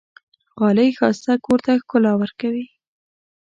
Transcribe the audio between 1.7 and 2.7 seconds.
ښکلا ورکوي.